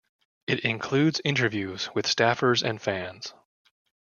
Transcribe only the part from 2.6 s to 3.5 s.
and fans.